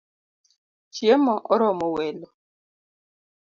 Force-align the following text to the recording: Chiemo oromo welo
Chiemo 0.93 1.33
oromo 1.53 1.85
welo 1.95 2.27